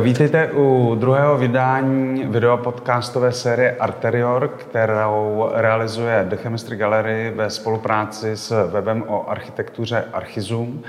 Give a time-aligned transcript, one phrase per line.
[0.00, 8.70] Vítejte u druhého vydání videopodcastové série Arterior, kterou realizuje The Chemistry Gallery ve spolupráci s
[8.70, 10.82] webem o architektuře Archizum.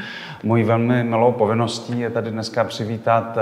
[0.43, 3.41] Mojí velmi milou povinností je tady dneska přivítat eh,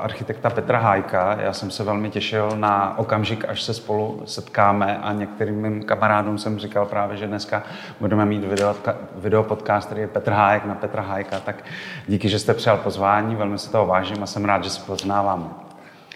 [0.00, 1.38] architekta Petra Hájka.
[1.40, 6.38] Já jsem se velmi těšil na okamžik, až se spolu setkáme a některým mým kamarádům
[6.38, 7.62] jsem říkal právě, že dneska
[8.00, 8.74] budeme mít video,
[9.16, 11.40] video podcast, který je Petr Hájek na Petra Hájka.
[11.40, 11.64] Tak
[12.08, 15.44] díky, že jste přijal pozvání, velmi se toho vážím a jsem rád, že se poznáváme.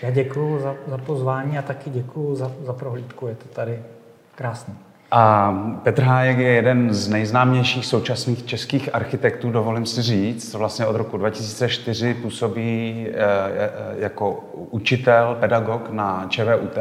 [0.02, 3.26] Já děkuji za, za pozvání a taky děkuji za, za prohlídku.
[3.26, 3.82] Je to tady
[4.34, 4.74] krásný.
[5.10, 10.54] A Petr Hájek je jeden z nejznámějších současných českých architektů, dovolím si říct.
[10.54, 16.78] Vlastně od roku 2004 působí eh, eh, jako učitel, pedagog na ČVUT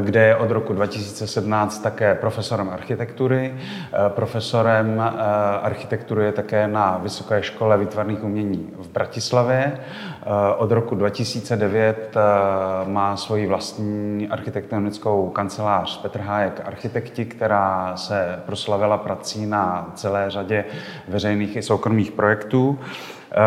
[0.00, 3.54] kde je od roku 2017 také profesorem architektury.
[4.08, 5.02] Profesorem
[5.62, 9.72] architektury je také na Vysoké škole výtvarných umění v Bratislavě.
[10.56, 12.14] Od roku 2009
[12.86, 20.64] má svoji vlastní architektonickou kancelář Petr Hájek Architekti, která se proslavila prací na celé řadě
[21.08, 22.78] veřejných i soukromých projektů.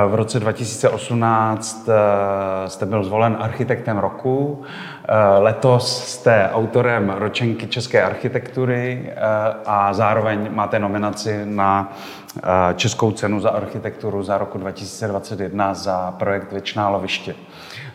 [0.07, 4.63] V roce 2018 eh, jste byl zvolen architektem roku.
[5.07, 9.15] Eh, letos jste autorem ročenky české architektury eh,
[9.65, 11.93] a zároveň máte nominaci na
[12.75, 17.35] Českou cenu za architekturu za roku 2021 za projekt Věčná loviště.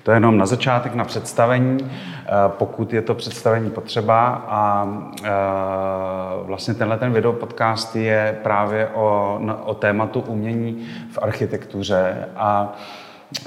[0.03, 4.45] To je jenom na začátek, na představení, eh, pokud je to představení potřeba.
[4.49, 4.89] A
[5.25, 5.31] eh,
[6.43, 12.29] vlastně tenhle ten video podcast je právě o, o tématu umění v architektuře.
[12.37, 12.73] A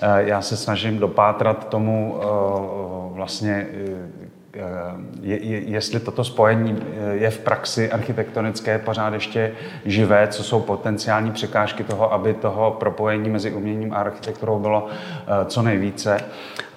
[0.02, 2.20] eh, já se snažím dopátrat tomu
[3.14, 3.68] vlastně,
[5.22, 9.52] je, je, jestli toto spojení je v praxi architektonické pořád ještě
[9.86, 14.88] živé, co jsou potenciální překážky toho, aby toho propojení mezi uměním a architekturou bylo
[15.46, 16.20] co nejvíce.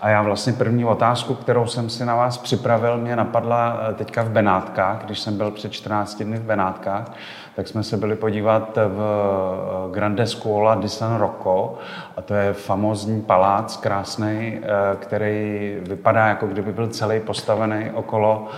[0.01, 4.23] A já vlastně první otázku, kterou jsem si na vás připravil, mě napadla eh, teďka
[4.23, 7.13] v Benátkách, když jsem byl před 14 dny v Benátkách,
[7.57, 11.75] tak jsme se byli podívat v eh, Grande Scuola di San Rocco.
[12.17, 18.49] A to je famózní palác, krásný, eh, který vypadá jako kdyby byl celý postavený okolo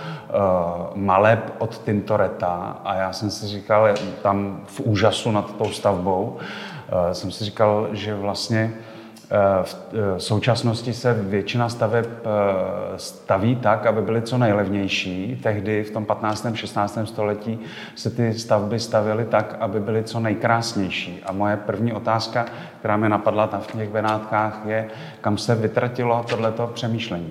[0.95, 3.87] maleb od Tintoretta a já jsem si říkal,
[4.21, 6.37] tam v úžasu nad tou stavbou,
[7.11, 8.73] jsem si říkal, že vlastně
[9.63, 12.29] v eh, současnosti se většina staveb eh,
[12.97, 15.39] staví tak, aby byly co nejlevnější.
[15.43, 16.47] Tehdy v tom 15.
[16.53, 16.99] 16.
[17.05, 17.59] století
[17.95, 21.21] se ty stavby stavěly tak, aby byly co nejkrásnější.
[21.25, 22.45] A moje první otázka,
[22.79, 24.87] která mě napadla tam v těch Benátkách, je,
[25.21, 27.29] kam se vytratilo tohleto přemýšlení.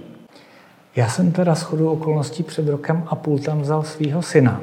[0.96, 4.60] Já jsem teda s okolností před rokem a půl tam vzal svého syna,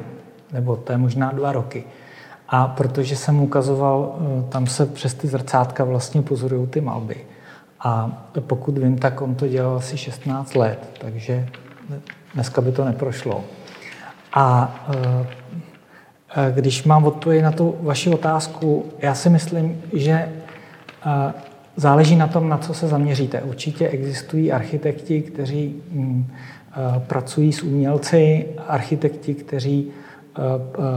[0.52, 1.84] nebo to je možná dva roky.
[2.48, 7.16] A protože jsem ukazoval, eh, tam se přes ty zrcátka vlastně pozorují ty malby.
[7.80, 11.48] A pokud vím, tak on to dělal asi 16 let, takže
[12.34, 13.44] dneska by to neprošlo.
[14.32, 15.26] A eh,
[16.36, 20.32] eh, když mám odpověď na tu vaši otázku, já si myslím, že
[21.76, 23.42] záleží na tom, na co se zaměříte.
[23.42, 26.26] Určitě existují architekti, kteří hm,
[26.98, 29.92] pracují s umělci, architekti, kteří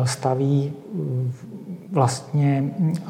[0.04, 0.74] staví
[1.92, 3.04] vlastně eh,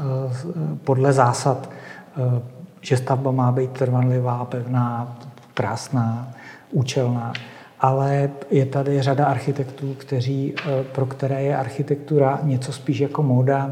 [0.84, 1.70] podle zásad,
[2.18, 2.42] eh,
[2.82, 5.18] že stavba má být trvanlivá, pevná,
[5.54, 6.32] krásná,
[6.72, 7.34] účelná.
[7.80, 10.54] Ale je tady řada architektů, kteří,
[10.92, 13.72] pro které je architektura něco spíš jako móda,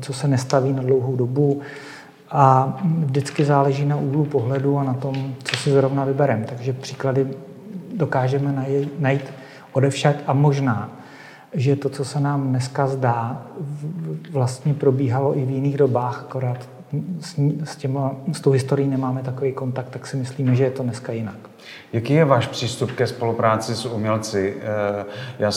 [0.00, 1.60] co se nestaví na dlouhou dobu
[2.30, 6.44] a vždycky záleží na úhlu pohledu a na tom, co si zrovna vybereme.
[6.44, 7.26] Takže příklady
[7.96, 8.66] dokážeme
[8.98, 9.24] najít
[9.72, 10.90] odevšad a možná
[11.54, 13.46] že to, co se nám dneska zdá,
[14.30, 16.68] vlastně probíhalo i v jiných dobách, akorát
[17.20, 17.34] s,
[17.64, 21.12] s, těma, s tou historií nemáme takový kontakt, tak si myslíme, že je to dneska
[21.12, 21.36] jinak.
[21.92, 24.56] Jaký je váš přístup ke spolupráci s umělci?
[24.60, 25.04] Eh,
[25.38, 25.50] já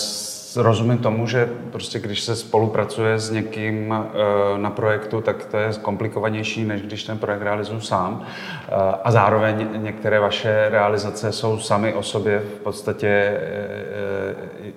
[0.56, 5.74] rozumím tomu, že prostě když se spolupracuje s někým eh, na projektu, tak to je
[5.82, 8.22] komplikovanější, než když ten projekt realizuju sám.
[8.24, 8.72] Eh,
[9.04, 13.40] a zároveň některé vaše realizace jsou sami o sobě v podstatě eh,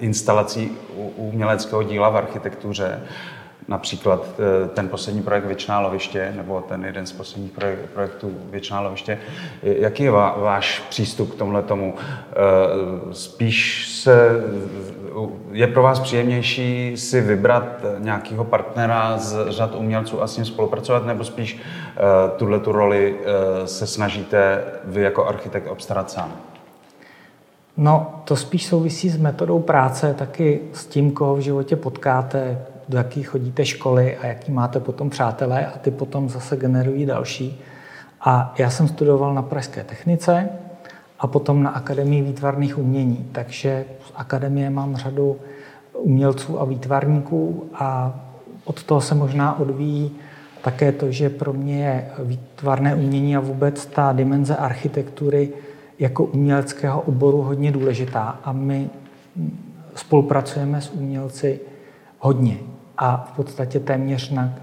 [0.00, 0.70] instalací
[1.16, 3.00] uměleckého díla v architektuře.
[3.68, 4.26] Například
[4.74, 7.52] ten poslední projekt Věčná loviště, nebo ten jeden z posledních
[7.94, 9.18] projektů Věčná loviště.
[9.62, 11.94] Jaký je váš přístup k tomhle tomu?
[13.12, 14.30] Spíš se
[15.52, 17.64] je pro vás příjemnější si vybrat
[17.98, 23.12] nějakého partnera z řad umělců a s ním spolupracovat, nebo spíš uh, tuhle tu roli
[23.12, 26.32] uh, se snažíte vy jako architekt obstarat sám?
[27.76, 32.58] No, to spíš souvisí s metodou práce, taky s tím, koho v životě potkáte,
[32.88, 37.60] do jaký chodíte školy a jaký máte potom přátelé a ty potom zase generují další.
[38.20, 40.48] A já jsem studoval na Pražské technice
[41.22, 43.28] a potom na Akademii výtvarných umění.
[43.32, 45.36] Takže z akademie mám řadu
[45.92, 48.20] umělců a výtvarníků a
[48.64, 50.10] od toho se možná odvíjí
[50.62, 55.50] také to, že pro mě je výtvarné umění a vůbec ta dimenze architektury
[55.98, 58.90] jako uměleckého oboru hodně důležitá a my
[59.94, 61.60] spolupracujeme s umělci
[62.18, 62.56] hodně
[62.98, 64.62] a v podstatě téměř na eh,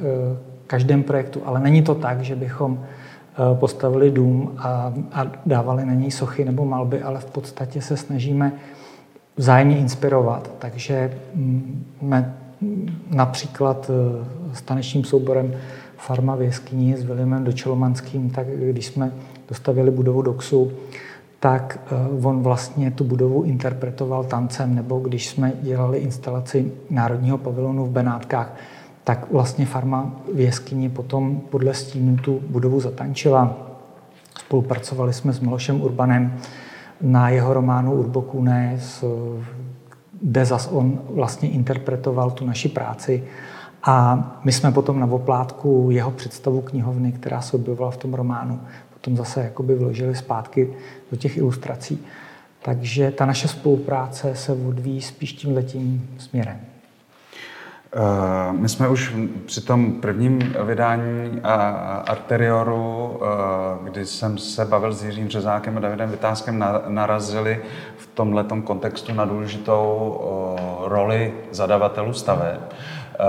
[0.68, 2.86] každém projektu, ale není to tak, že bychom
[3.54, 8.52] postavili dům a, a dávali na něj sochy nebo malby, ale v podstatě se snažíme
[9.38, 10.52] vzájemně inspirovat.
[10.60, 11.18] Takže
[12.00, 15.54] jsme mm, například eh, s tanečním souborem
[15.98, 19.12] Farma v jeskyni s Williamem Dočelomanským, tak když jsme
[19.48, 20.72] dostavili budovu DOXu,
[21.40, 27.86] tak eh, on vlastně tu budovu interpretoval tancem, nebo když jsme dělali instalaci Národního pavilonu
[27.86, 28.56] v Benátkách,
[29.10, 33.58] tak vlastně farma v jeskyni potom podle stínu tu budovu zatančila.
[34.40, 36.38] Spolupracovali jsme s Milošem Urbanem
[37.02, 38.80] na jeho románu Urbokune,
[40.22, 43.24] kde zas on vlastně interpretoval tu naši práci.
[43.84, 48.60] A my jsme potom na oplátku jeho představu knihovny, která se objevila v tom románu,
[48.94, 50.74] potom zase jakoby vložili zpátky
[51.12, 52.06] do těch ilustrací.
[52.62, 56.69] Takže ta naše spolupráce se odvíjí spíš tím letím směrem.
[57.94, 59.16] Eh, my jsme už
[59.46, 61.42] při tom prvním vydání
[62.06, 63.28] Arterioru, eh,
[63.84, 67.62] kdy jsem se bavil s Jiřím Řezákem a Davidem Vytázkem, narazili
[67.98, 70.22] v tomhle kontextu na důležitou
[70.86, 72.60] roli zadavatelů staveb.
[72.60, 73.26] Eh,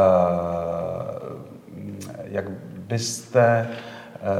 [2.24, 3.68] jak byste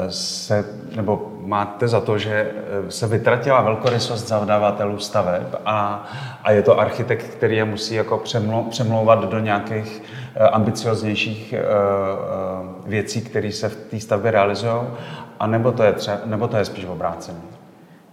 [0.09, 0.65] se,
[0.97, 2.50] nebo máte za to, že
[2.87, 6.09] eh, se vytratila velkorysost zavdavatelů staveb a,
[6.44, 10.03] a je to architekt, který je musí jako přemlou, přemlouvat do nějakých
[10.35, 11.62] eh, ambicioznějších eh,
[12.87, 14.73] věcí, které se v té stavbě realizují,
[15.41, 17.38] a nebo to je, tře, nebo to je spíš obrácené?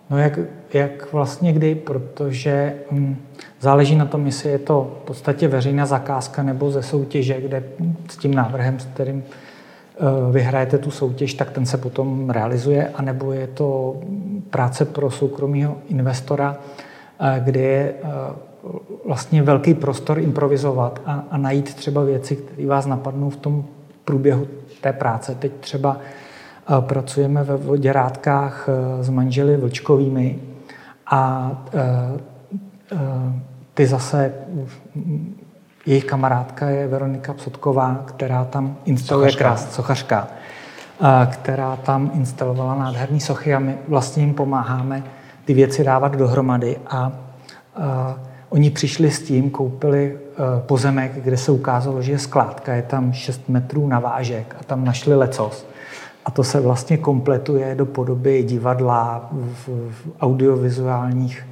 [0.09, 0.39] No jak,
[0.73, 3.17] jak vlastně kdy, protože hm,
[3.59, 7.63] záleží na tom, jestli je to v podstatě veřejná zakázka nebo ze soutěže, kde
[8.09, 9.23] s tím návrhem, s kterým
[10.31, 13.95] vyhrajete tu soutěž, tak ten se potom realizuje, anebo je to
[14.49, 16.57] práce pro soukromého investora,
[17.19, 18.07] eh, kde je eh,
[19.05, 23.65] vlastně velký prostor improvizovat a, a najít třeba věci, které vás napadnou v tom
[24.05, 24.47] průběhu
[24.81, 25.35] té práce.
[25.35, 25.97] Teď třeba
[26.79, 28.69] pracujeme ve voděrádkách
[29.01, 30.39] s manželi Vlčkovými
[31.11, 31.51] a
[33.73, 34.33] ty zase
[35.87, 40.27] jejich kamarádka je Veronika Psotková, která tam instaluje krás, sochařka,
[41.31, 45.03] která tam instalovala nádherné sochy a my vlastně jim pomáháme
[45.45, 47.11] ty věci dávat dohromady a,
[47.75, 48.15] a
[48.49, 53.13] oni přišli s tím, koupili e, pozemek, kde se ukázalo, že je skládka, je tam
[53.13, 55.65] 6 metrů na vážek a tam našli lecos.
[56.25, 61.45] A to se vlastně kompletuje do podoby divadla, v, v audiovizuálních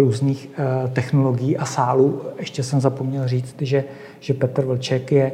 [0.00, 2.22] různých eh, technologií a sálů.
[2.38, 3.84] Ještě jsem zapomněl říct, že,
[4.20, 5.32] že Petr Vlček je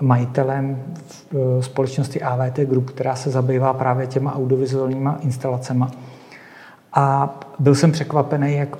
[0.00, 5.84] majitelem eh, společnosti AVT Group, která se zabývá právě těma audiovizuálníma instalacemi.
[6.92, 8.76] A byl jsem překvapený, jak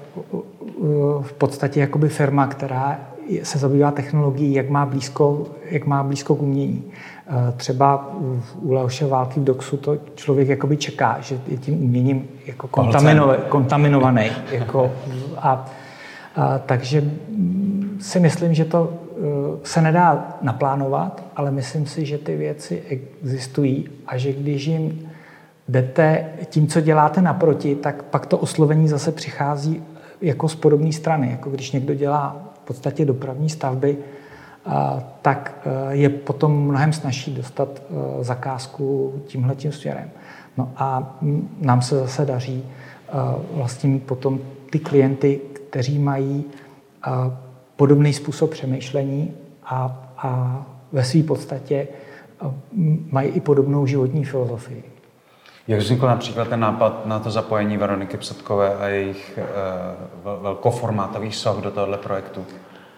[1.20, 2.98] v podstatě jakoby firma, která
[3.42, 6.84] se zabývá technologií, jak má blízko, jak má blízko k umění.
[7.28, 8.14] Eh, třeba
[8.62, 12.68] u Leoše Války v Doxu to člověk jakoby čeká, že je tím uměním jako
[13.48, 14.30] kontaminovaný.
[14.50, 14.92] Jako,
[15.36, 15.66] a,
[16.36, 17.10] a, takže
[18.00, 19.20] si myslím, že to eh,
[19.62, 25.10] se nedá naplánovat, ale myslím si, že ty věci existují a že když jim
[25.68, 29.82] jdete tím, co děláte naproti, tak pak to oslovení zase přichází
[30.20, 31.30] jako z podobné strany.
[31.30, 33.98] Jako když někdo dělá podstatě dopravní stavby,
[35.22, 37.68] tak e, je potom mnohem snažší dostat
[38.20, 40.10] e, zakázku tímhle tím směrem.
[40.56, 41.18] No a
[41.60, 43.12] nám se zase daří e,
[43.56, 46.44] vlastně mít potom ty klienty, kteří mají
[47.76, 51.88] podobný způsob přemýšlení a, a ve své podstatě
[53.10, 54.95] mají i podobnou životní filozofii.
[55.68, 59.38] Jak vznikl například ten nápad na to zapojení Veroniky Psatkové a jejich
[60.42, 62.44] velkoformátových soch do tohoto projektu?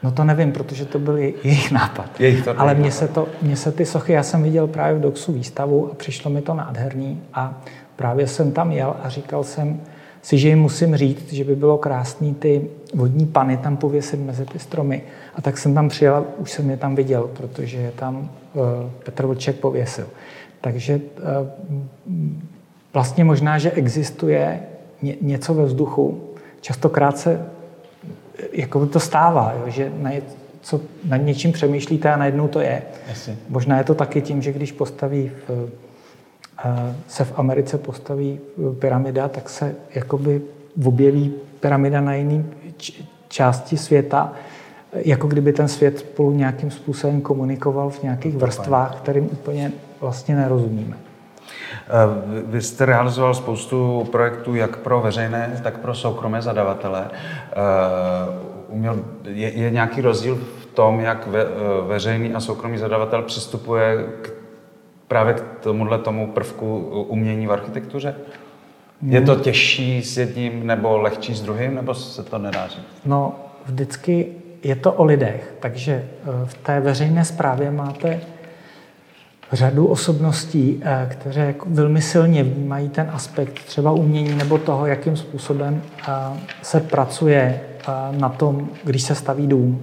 [0.03, 2.21] No to nevím, protože to byl jejich nápad.
[2.21, 5.03] Jejich to Ale mně se, to, mně se ty sochy, já jsem viděl právě v
[5.03, 7.63] Doxu výstavu a přišlo mi to nádherný a
[7.97, 9.81] právě jsem tam jel a říkal jsem
[10.23, 14.47] si, že jim musím říct, že by bylo krásný ty vodní pany tam pověsit mezi
[14.47, 15.03] ty stromy.
[15.35, 18.17] A tak jsem tam přijel a už jsem je tam viděl, protože je tam
[18.55, 18.63] uh,
[19.05, 20.07] Petr Vlček pověsil.
[20.61, 21.01] Takže
[22.07, 22.19] uh,
[22.93, 24.61] vlastně možná, že existuje
[25.03, 26.21] ně, něco ve vzduchu.
[26.61, 27.47] Častokrát se
[28.53, 30.11] jako to stává, jo, že na
[30.61, 32.83] co, na něčím přemýšlíte a najednou to je.
[33.13, 33.37] Asi.
[33.49, 35.71] Možná je to taky tím, že když postaví v
[37.09, 38.41] se v Americe postaví
[38.79, 40.43] pyramida, tak se jakoby
[40.85, 42.45] objeví pyramida na jiné
[43.29, 44.33] části světa,
[44.93, 50.97] jako kdyby ten svět spolu nějakým způsobem komunikoval v nějakých vrstvách, kterým úplně vlastně nerozumíme.
[51.89, 57.11] Eh, vy jste realizoval spoustu projektů jak pro veřejné, tak pro soukromé zadavatele.
[57.13, 57.55] Eh,
[58.69, 61.47] uměl, je, je nějaký rozdíl v tom, jak ve, eh,
[61.87, 64.31] veřejný a soukromý zadavatel přistupuje k,
[65.09, 66.79] právě k tomuhle tomu prvku
[67.09, 68.15] umění v architektuře?
[69.03, 72.87] Je to těžší s jedním nebo lehčí s druhým, nebo se to nedá říct?
[73.05, 73.35] No,
[73.67, 74.27] vždycky
[74.63, 76.09] je to o lidech, takže
[76.45, 78.21] v té veřejné správě máte
[79.53, 85.17] řadu osobností, eh, které jako velmi silně vnímají ten aspekt třeba umění nebo toho, jakým
[85.17, 86.13] způsobem eh,
[86.63, 89.81] se pracuje eh, na tom, když se staví dům,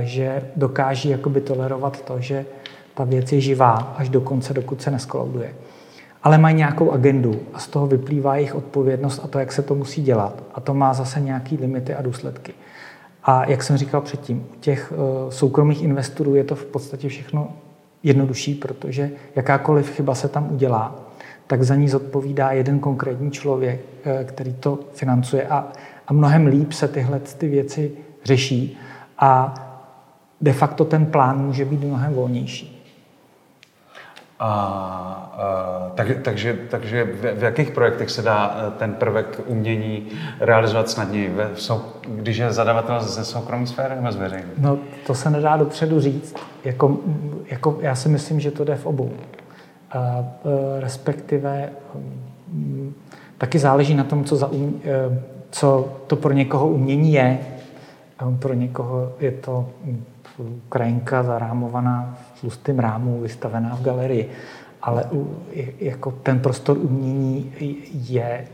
[0.00, 2.44] že dokáží jakoby tolerovat to, že
[2.94, 5.54] ta věc je živá až do konce, dokud se neskolauduje.
[6.22, 9.74] Ale mají nějakou agendu a z toho vyplývá jejich odpovědnost a to, jak se to
[9.74, 10.42] musí dělat.
[10.54, 12.52] A to má zase nějaké limity a důsledky.
[13.24, 14.92] A jak jsem říkal předtím, u těch
[15.28, 17.48] soukromých investorů je to v podstatě všechno
[18.04, 20.94] jednodušší, protože jakákoliv chyba se tam udělá,
[21.46, 25.68] tak za ní zodpovídá jeden konkrétní člověk, eh, který to financuje a,
[26.06, 27.92] a mnohem líp se tyhle ty věci
[28.24, 28.78] řeší
[29.18, 29.54] a
[30.40, 32.73] de facto ten plán může být mnohem volnější.
[34.44, 34.50] A,
[35.38, 40.06] a tak, takže, takže v, v jakých projektech se dá eh, ten prvek umění
[40.40, 41.28] realizovat snadněji?
[41.28, 44.48] Ve, jsou, když je zadavatel ze soukromé sféry nebo z veřejné?
[44.58, 46.36] No, to se nedá dopředu říct.
[46.64, 46.96] Jako,
[47.50, 49.10] jako, já si myslím, že to jde v obou.
[49.90, 50.24] A, a,
[50.78, 51.70] e, respektive
[52.52, 52.94] mm,
[53.38, 54.80] taky záleží na tom, co, za um,
[55.50, 57.38] co to pro někoho umění je.
[58.38, 60.04] Pro někoho je to mm,
[60.68, 64.30] krajinka zarámovaná v tlustým rámu, vystavená v galerii.
[64.82, 65.04] Ale
[65.80, 67.52] jako ten prostor umění
[67.92, 68.44] je,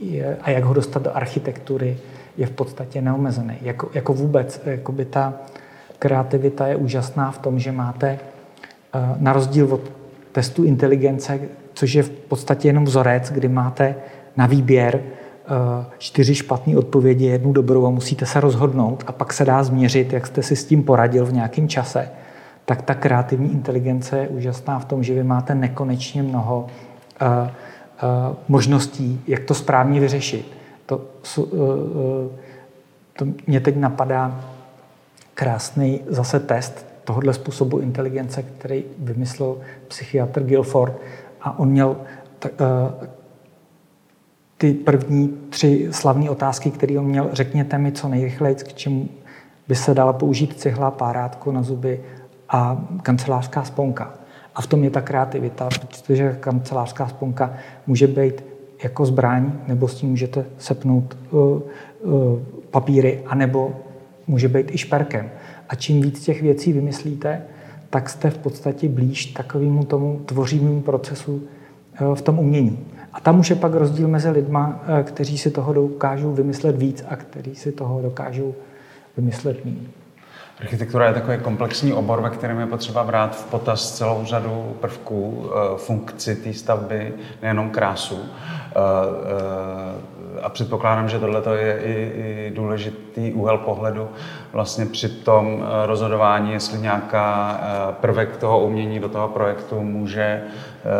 [0.00, 1.96] je, a jak ho dostat do architektury,
[2.36, 3.56] je v podstatě neomezený.
[3.62, 5.34] Jako, jako vůbec, jako by ta
[5.98, 9.80] kreativita je úžasná v tom, že máte eh, na rozdíl od
[10.32, 11.40] testu inteligence,
[11.74, 13.94] což je v podstatě jenom vzorec, kdy máte
[14.36, 15.00] na výběr
[15.46, 20.12] Eh, čtyři špatné odpovědi, jednu dobrou a musíte se rozhodnout a pak se dá změřit,
[20.12, 22.08] jak jste si s tím poradil v nějakém čase,
[22.64, 26.66] tak ta kreativní inteligence je úžasná v tom, že vy máte nekonečně mnoho
[27.22, 30.52] uh, uh, možností, jak to správně vyřešit.
[30.86, 31.00] To,
[31.38, 31.46] uh,
[33.18, 34.44] to mě teď napadá
[35.34, 39.56] krásný zase test tohohle způsobu inteligence, který vymyslel
[39.88, 40.96] psychiatr Guilford
[41.40, 41.96] a on měl
[44.58, 49.08] ty první tři slavné otázky, které on měl, řekněte mi co nejrychleji, k čemu
[49.68, 52.00] by se dala použít cihla, párátko na zuby
[52.54, 54.14] a kancelářská sponka.
[54.54, 57.54] A v tom je ta kreativita, protože kancelářská sponka
[57.86, 58.44] může být
[58.82, 63.72] jako zbraň, nebo s tím můžete sepnout uh, uh, papíry, anebo
[64.26, 65.30] může být i šperkem.
[65.68, 67.42] A čím víc těch věcí vymyslíte,
[67.90, 71.42] tak jste v podstatě blíž takovému tomu tvořivnému procesu
[72.00, 72.78] uh, v tom umění.
[73.12, 77.04] A tam už je pak rozdíl mezi lidma, eh, kteří si toho dokážou vymyslet víc
[77.08, 78.54] a kteří si toho dokážou
[79.16, 80.03] vymyslet méně.
[80.60, 85.50] Architektura je takový komplexní obor, ve kterém je potřeba brát v potaz celou řadu prvků,
[85.50, 88.18] eh, funkci té stavby, nejenom krásu.
[88.22, 88.74] Eh,
[90.42, 94.08] a předpokládám, že tohle je i, i důležitý úhel pohledu
[94.52, 97.60] vlastně při tom rozhodování, jestli nějaká
[98.00, 100.42] prvek toho umění do toho projektu může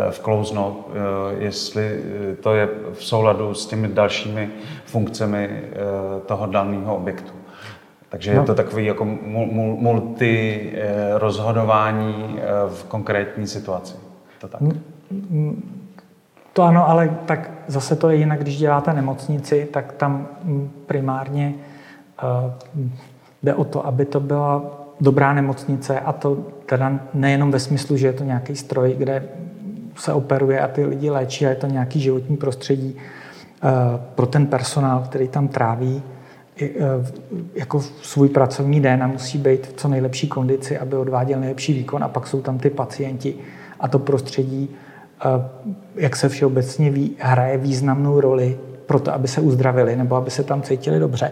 [0.09, 0.89] vklouznout,
[1.37, 2.03] jestli
[2.41, 4.49] to je v souladu s těmi dalšími
[4.85, 5.63] funkcemi
[6.25, 7.44] toho daného objektu.
[8.15, 8.41] Takže no.
[8.41, 9.05] je to takový jako
[9.79, 13.95] multi eh, rozhodování eh, v konkrétní situaci.
[14.39, 14.61] To tak.
[16.53, 20.27] To ano, ale tak zase to je jinak, když děláte nemocnici, tak tam
[20.85, 21.53] primárně
[22.23, 22.51] uh,
[23.43, 24.63] jde o to, aby to byla
[25.01, 29.23] dobrá nemocnice a to teda nejenom ve smyslu, že je to nějaký stroj, kde
[29.95, 32.95] se operuje a ty lidi léčí a je to nějaký životní prostředí
[34.15, 36.03] pro ten personál, který tam tráví
[37.55, 42.03] jako svůj pracovní den a musí být v co nejlepší kondici, aby odváděl nejlepší výkon
[42.03, 43.35] a pak jsou tam ty pacienti
[43.79, 45.27] a to prostředí, e,
[45.95, 50.43] jak se všeobecně ví, hraje významnou roli pro to, aby se uzdravili nebo aby se
[50.43, 51.31] tam cítili dobře.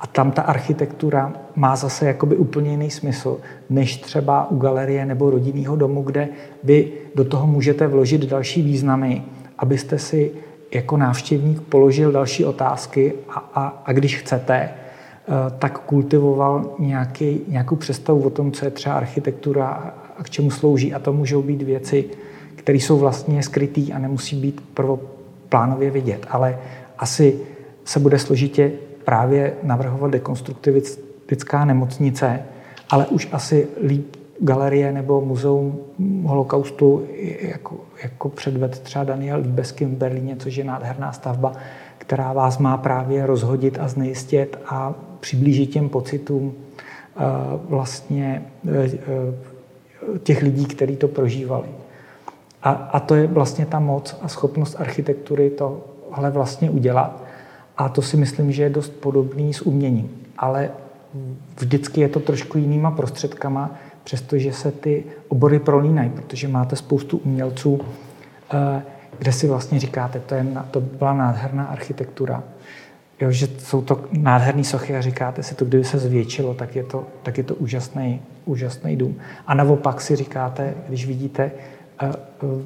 [0.00, 3.38] A tam ta architektura má zase jakoby úplně jiný smysl,
[3.70, 6.28] než třeba u galerie nebo rodinného domu, kde
[6.64, 9.22] vy do toho můžete vložit další významy,
[9.58, 10.32] abyste si
[10.74, 14.70] jako návštěvník položil další otázky a, a, a když chcete, eh,
[15.58, 20.94] tak kultivoval nějaký, nějakou představu o tom, co je třeba architektura a k čemu slouží.
[20.94, 22.04] A to můžou být věci,
[22.54, 26.26] které jsou vlastně skrytý a nemusí být prvoplánově vidět.
[26.30, 26.58] Ale
[26.98, 27.40] asi
[27.84, 28.72] se bude složitě
[29.04, 32.42] právě navrhovat dekonstruktivistická nemocnice,
[32.90, 35.78] ale už asi líp galerie nebo muzeum
[36.24, 37.06] holokaustu,
[37.40, 41.52] jako, jako předved třeba Daniel Líbesky v Berlíně, což je nádherná stavba,
[41.98, 47.20] která vás má právě rozhodit a znejistit a přiblížit těm pocitům eh,
[47.68, 48.90] vlastně eh,
[50.22, 51.68] těch lidí, kteří to prožívali.
[52.62, 57.22] A, a to je vlastně ta moc a schopnost architektury tohle vlastně udělat.
[57.76, 60.10] A to si myslím, že je dost podobný s uměním.
[60.38, 60.70] Ale
[61.60, 63.74] vždycky je to trošku jinýma prostředkama,
[64.06, 67.80] přestože se ty obory prolínají, protože máte spoustu umělců,
[68.54, 68.82] eh,
[69.18, 72.42] kde si vlastně říkáte, to, je, to byla nádherná architektura,
[73.20, 76.84] jo, že jsou to nádherné sochy a říkáte si to, kdyby se zvětšilo, tak je
[76.84, 79.16] to, tak je to úžasný, úžasný dům.
[79.46, 81.50] A naopak si říkáte, když vidíte
[82.02, 82.62] uh, uh,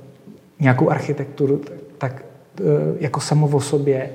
[0.61, 1.61] nějakou architekturu,
[1.99, 2.25] tak
[2.61, 2.67] uh,
[3.01, 4.11] jako samo o sobě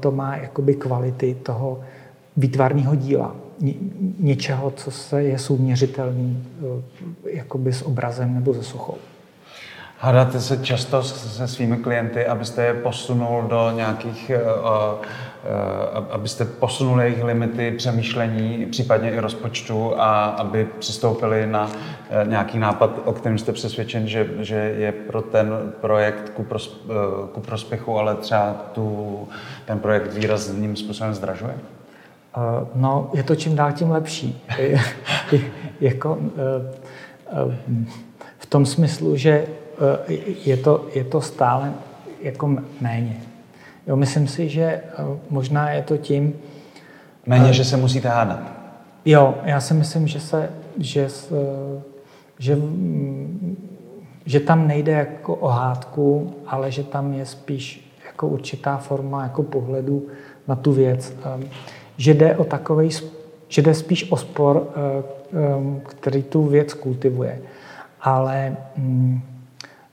[0.00, 1.80] to má jakoby kvality toho
[2.36, 3.43] výtvarného díla
[4.18, 6.44] něčeho, co se je souměřitelný
[7.26, 8.96] eh, jakoby s obrazem nebo se sochou.
[9.98, 15.00] Hádáte se často se svými klienty, abyste je posunul do nějakých, uh,
[15.98, 21.70] uh, abyste posunuli jejich limity přemýšlení, případně i rozpočtu a aby přistoupili na
[22.24, 26.86] nějaký nápad, o kterém jste přesvědčen, že, že je pro ten projekt ku, pros,
[27.32, 29.28] ku prospěchu, ale třeba tu,
[29.64, 31.54] ten projekt výrazným způsobem zdražuje?
[32.74, 34.42] No, je to čím dál tím lepší.
[35.80, 36.74] jako, eh,
[37.26, 37.86] eh,
[38.38, 39.46] v tom smyslu, že
[40.44, 41.72] je to, je to stále
[42.22, 43.20] jako méně.
[43.86, 44.80] Jo, myslím si, že
[45.30, 46.34] možná je to tím...
[47.26, 48.40] Méně, že se musíte hádat.
[49.04, 51.08] Jo, já si myslím, že se, že,
[52.38, 52.58] že,
[54.26, 59.42] že tam nejde jako o hádku, ale že tam je spíš jako určitá forma jako
[59.42, 60.06] pohledu
[60.48, 61.14] na tu věc
[61.96, 62.90] že jde o takový,
[63.48, 65.02] že jde spíš o spor, eh,
[65.32, 67.40] eh, který tu věc kultivuje.
[68.00, 69.20] Ale mm,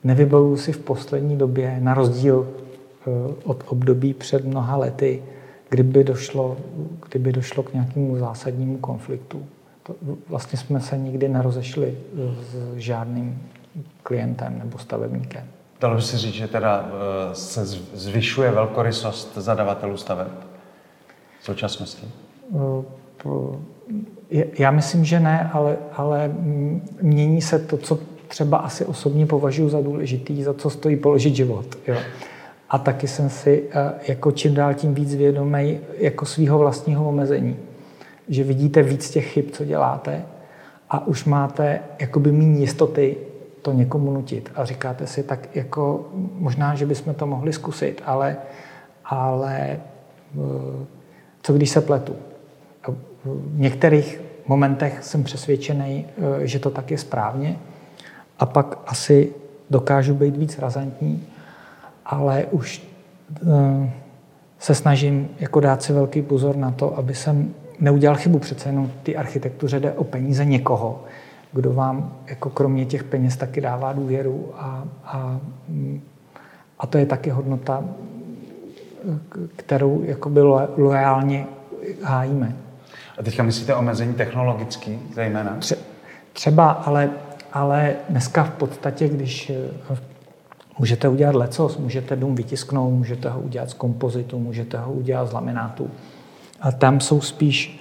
[0.04, 3.10] nevybavuju si v poslední době, na rozdíl eh,
[3.44, 5.22] od období před mnoha lety,
[5.68, 6.56] kdyby došlo,
[7.08, 9.46] kdyby došlo k nějakému zásadnímu konfliktu.
[9.82, 9.94] To
[10.28, 13.42] vlastně jsme se nikdy nerozešli s žádným
[14.02, 15.44] klientem nebo stavebníkem.
[15.80, 16.90] Dalo by se říct, že teda
[17.32, 20.51] se zvyšuje velkorysost zadavatelů staveb?
[21.42, 22.06] V současnosti?
[23.24, 26.32] Eh, já myslím, že ne, ale, ale
[27.02, 31.66] mění se to, co třeba asi osobně považuji za důležitý, za co stojí položit život.
[31.86, 31.96] Jo.
[32.70, 37.56] A taky jsem si eh, jako čím dál tím víc vědomý jako svého vlastního omezení.
[38.28, 40.24] Že vidíte víc těch chyb, co děláte
[40.90, 43.16] a už máte jakoby méně jistoty
[43.62, 44.52] to někomu nutit.
[44.54, 48.36] A říkáte si, tak jako možná, že bychom to mohli zkusit, ale,
[49.04, 49.80] ale
[50.36, 50.86] eh,
[51.42, 52.16] co když se pletu.
[53.24, 57.58] V některých momentech jsem přesvědčený, eh, že to tak je správně
[58.38, 59.32] a pak asi
[59.70, 61.26] dokážu být víc razantní,
[62.06, 62.82] ale už
[63.42, 63.90] eh,
[64.58, 68.38] se snažím jako dát si velký pozor na to, aby jsem neudělal chybu.
[68.38, 71.04] Přece jenom ty architektuře jde o peníze někoho,
[71.52, 75.40] kdo vám jako kromě těch peněz taky dává důvěru a, a,
[76.78, 77.84] a to je taky hodnota,
[79.56, 80.40] kterou jakoby
[80.76, 81.46] loajálně
[82.02, 82.56] hájíme.
[83.18, 85.58] A teďka myslíte omezení technologický zejména?
[86.32, 87.10] Třeba, ale,
[87.52, 89.96] ale dneska v podstatě, když eh,
[90.78, 95.32] můžete udělat lecos, můžete dům vytisknout, můžete ho udělat z kompozitu, můžete ho udělat z
[95.32, 95.90] laminátu.
[96.60, 97.80] A tam jsou spíš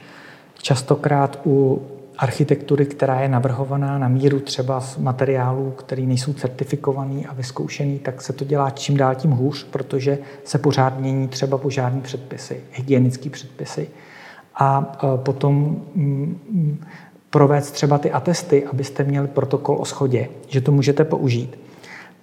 [0.62, 1.82] častokrát u
[2.17, 8.21] architektury, která je navrhovaná na míru třeba z materiálů, které nejsou certifikovaný a vyzkoušený, tak
[8.21, 13.30] se to dělá čím dál tím hůř, protože se pořád mění třeba požární předpisy, hygienické
[13.30, 13.89] předpisy.
[14.56, 15.56] A e, potom
[15.95, 16.84] mm, mm,
[17.30, 21.60] provést třeba ty atesty, abyste měli protokol o schodě, že to můžete použít,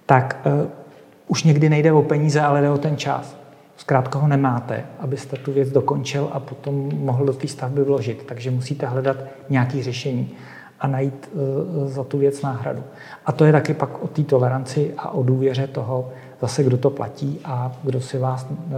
[0.05, 0.69] tak uh,
[1.27, 3.37] už někdy nejde o peníze, ale jde o ten čas.
[3.79, 8.23] Zkrátka ho nemáte, abyste tu věc dokončil a potom mohl do té stavby vložit.
[8.25, 9.17] Takže musíte hledat
[9.49, 10.31] nějaké řešení
[10.79, 12.83] a najít uh, za tu věc náhradu.
[13.25, 16.09] A to je taky pak o té toleranci a o důvěře toho,
[16.41, 18.75] zase kdo to platí a kdo si vás, uh,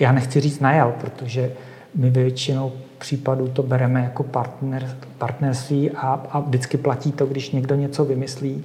[0.00, 1.52] já nechci říct najal, protože
[1.94, 7.74] my většinou případů to bereme jako partner, partnerství a, a vždycky platí to, když někdo
[7.74, 8.64] něco vymyslí,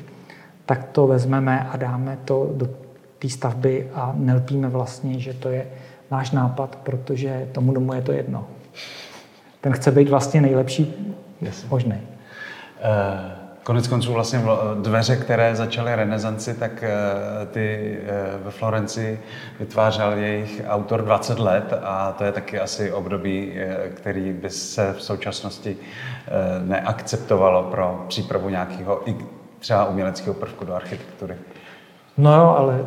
[0.66, 2.83] tak to vezmeme a dáme to do
[3.24, 5.66] té stavby a nelpíme vlastně, že to je
[6.12, 8.48] náš nápad, protože tomu domu je to jedno.
[9.62, 11.66] Ten chce být vlastně nejlepší yes.
[11.70, 11.96] možný.
[11.96, 14.42] Uh, Konec konců vlastně
[14.82, 16.84] dveře, které začaly renesanci, tak
[17.52, 17.98] ty
[18.44, 19.20] ve Florenci
[19.60, 23.54] vytvářel jejich autor 20 let a to je taky asi období,
[23.94, 25.78] který by se v současnosti
[26.66, 29.02] neakceptovalo pro přípravu nějakého
[29.60, 31.36] třeba uměleckého prvku do architektury.
[32.18, 32.86] No jo, ale eh,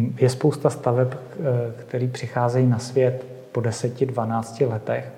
[0.00, 5.12] eh, je spousta staveb, eh, které přicházejí na svět po 10-12 letech,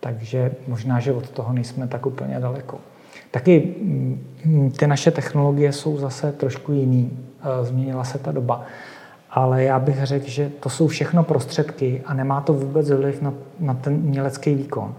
[0.00, 2.78] takže možná, že od toho nejsme tak úplně daleko.
[3.30, 7.18] Taky mm, ty naše technologie jsou zase trošku jiný,
[7.62, 8.62] změnila se ta doba.
[9.30, 13.32] Ale já bych řekl, že to jsou všechno prostředky a nemá to vůbec vliv na,
[13.60, 14.94] na ten umělecký výkon.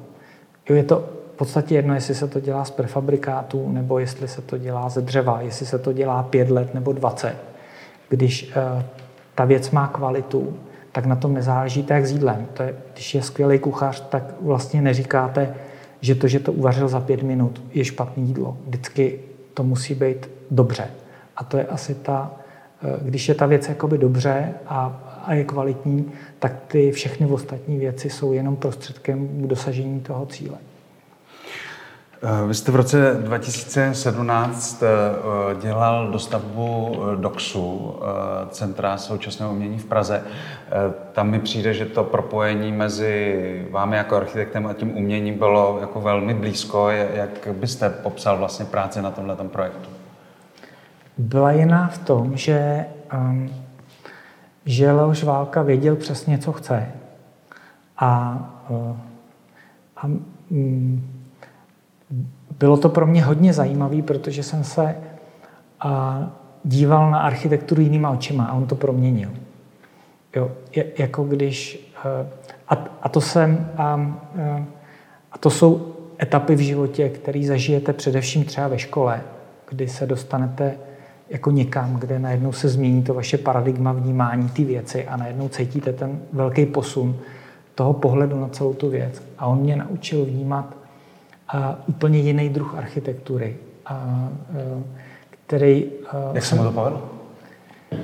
[0.70, 4.58] Jo, je to podstatě jedno, jestli se to dělá z prefabrikátu, nebo jestli se to
[4.58, 7.36] dělá ze dřeva, jestli se to dělá pět let nebo dvacet.
[8.10, 8.84] Když uh,
[9.36, 10.58] ta věc má kvalitu,
[10.92, 12.48] tak na tom nezáleží tak s jídlem.
[12.54, 15.54] To je, když je skvělý kuchař, tak vlastně neříkáte,
[16.02, 18.58] že to, že to uvařil za pět minut, je špatné jídlo.
[18.68, 19.20] Vždycky
[19.54, 20.88] to musí být dobře.
[21.36, 22.32] A to je asi ta,
[22.84, 27.78] eh, když je ta věc jakoby dobře a, a je kvalitní, tak ty všechny ostatní
[27.78, 30.58] věci jsou jenom prostředkem k dosažení toho cíle.
[32.24, 34.88] Eh, vy jste v roce 2017 eh,
[35.62, 37.96] dělal dostavbu eh, DOXu,
[38.50, 40.24] Centra současného umění v Praze.
[41.12, 46.02] Tam mi přijde, že to propojení mezi vámi jako architektem a tím uměním bylo jako
[46.02, 46.90] velmi blízko.
[46.90, 49.90] Jak byste popsal vlastně práci na tomhle projektu?
[51.18, 53.50] Byla jiná v tom, že, um,
[54.66, 56.92] že Leoš Válka věděl přesně, co chce.
[57.98, 58.40] A,
[59.98, 60.06] a
[60.50, 61.17] um,
[62.60, 64.96] bylo to pro mě hodně zajímavé, protože jsem se
[65.80, 66.22] a,
[66.64, 69.30] díval na architekturu jinýma očima a on to proměnil.
[70.36, 71.88] Jo, je, jako když...
[72.70, 74.18] A, a, to jsem, a,
[75.32, 79.22] a to jsou etapy v životě, které zažijete především třeba ve škole,
[79.70, 80.78] kdy se dostanete
[81.30, 85.94] jako někam, kde najednou se změní to vaše paradigma vnímání ty věci a najednou cítíte
[85.94, 87.16] ten velký posun
[87.76, 89.24] toho pohledu na celou tu věc.
[89.38, 90.77] A on mě naučil vnímat
[91.48, 93.56] a úplně jiný druh architektury,
[93.86, 94.84] a, e,
[95.30, 95.86] který...
[96.14, 97.02] E, Jak se mu to povedlo?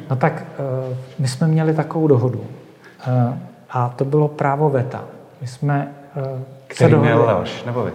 [0.10, 2.45] No tak e, my jsme měli takovou dohodu
[3.69, 5.03] a to bylo právo VETA.
[5.41, 5.93] My jsme
[6.67, 7.91] Který měl Leoš, nebo vy?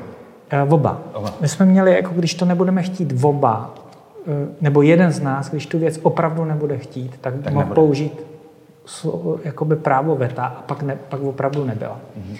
[0.68, 1.00] Oba.
[1.14, 1.34] oba.
[1.40, 3.74] My jsme měli, jako když to nebudeme chtít oba,
[4.60, 8.20] nebo jeden z nás, když tu věc opravdu nebude chtít, tak, tak mohl použít
[9.44, 12.00] jakoby právo VETA a pak, ne, pak opravdu nebyla.
[12.18, 12.38] Mm-hmm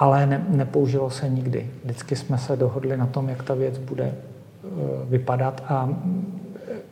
[0.00, 1.70] ale ne, nepoužilo se nikdy.
[1.84, 4.14] Vždycky jsme se dohodli na tom, jak ta věc bude e,
[5.04, 5.88] vypadat a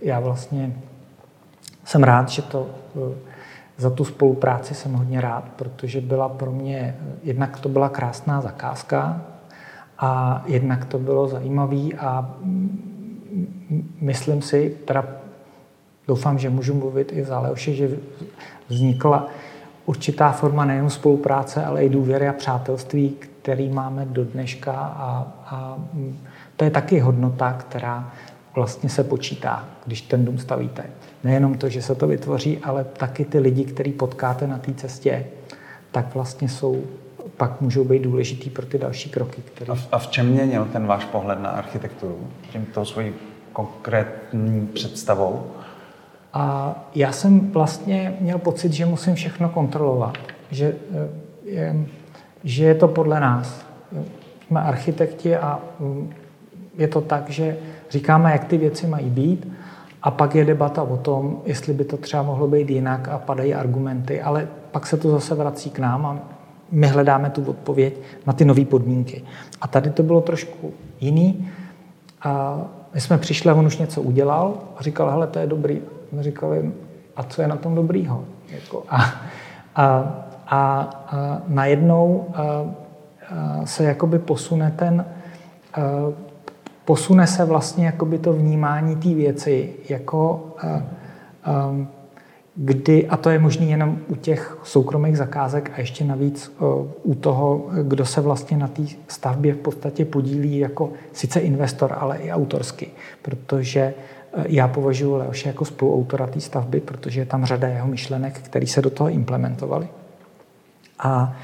[0.01, 0.73] já vlastně
[1.85, 2.67] jsem rád, že to
[2.97, 3.15] e,
[3.77, 9.21] za tu spolupráci jsem hodně rád, protože byla pro mě, jednak to byla krásná zakázka
[9.99, 12.35] a jednak to bylo zajímavý a
[14.01, 15.05] myslím si, teda
[16.09, 17.91] doufám, že můžu mluvit i za Leoše, že
[18.69, 19.27] vznikla
[19.89, 25.79] určitá forma nejen spolupráce, ale i důvěry a přátelství, který máme do dneška a, a
[26.57, 28.13] to je taky hodnota, která
[28.55, 30.85] vlastně se počítá, když ten dům stavíte.
[31.25, 35.27] Nejenom to, že se to vytvoří, ale taky ty lidi, který potkáte na té cestě,
[35.93, 36.85] tak vlastně jsou,
[37.37, 39.43] pak můžou být důležitý pro ty další kroky.
[39.43, 39.73] Které...
[39.73, 42.19] A, v, a v čem měnil ten váš pohled na architekturu?
[42.53, 43.13] Tímto svojí
[43.53, 45.47] konkrétní představou?
[46.33, 50.19] A já jsem vlastně měl pocit, že musím všechno kontrolovat,
[50.51, 51.09] že eh,
[51.45, 51.77] je,
[52.45, 53.67] že je to podle nás.
[54.47, 56.11] Jsme architekti a mm,
[56.79, 57.57] je to tak, že
[57.91, 59.53] říkáme, jak ty věci mají být
[60.03, 63.55] a pak je debata o tom, jestli by to třeba mohlo být jinak a padají
[63.55, 66.19] argumenty, ale pak se to zase vrací k nám a
[66.71, 67.95] my hledáme tu odpověď
[68.27, 69.25] na ty nové podmínky.
[69.61, 71.49] A tady to bylo trošku jiný.
[72.23, 72.61] A
[72.95, 76.73] my jsme přišli on už něco udělal a říkal, hele, to je dobrý, jsme říkali,
[77.17, 78.25] a co je na tom dobrýho?
[78.49, 79.03] Jako, a,
[79.77, 79.85] a,
[80.47, 85.05] a, a najednou a, a se jakoby posune ten,
[85.75, 85.81] a,
[86.85, 90.83] posune se vlastně jakoby to vnímání té věci jako a,
[91.45, 91.77] a,
[92.61, 96.53] kdy, a to je možné jenom u těch soukromých zakázek a ještě navíc
[97.03, 102.17] u toho, kdo se vlastně na té stavbě v podstatě podílí jako sice investor, ale
[102.17, 102.89] i autorsky,
[103.23, 103.95] protože
[104.47, 108.83] já považuji Leoše jako spoluautora té stavby, protože je tam řada jeho myšlenek, které se
[108.83, 109.89] do toho implementovaly.
[110.99, 111.37] A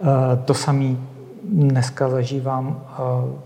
[0.00, 0.96] e, to samé
[1.44, 2.94] dneska zažívám e,